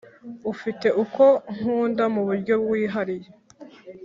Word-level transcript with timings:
ufite 0.51 0.87
uko 1.03 1.23
nkunda 1.55 2.03
mu 2.13 2.19
uburyo 2.23 2.55
wihariye 2.69 3.29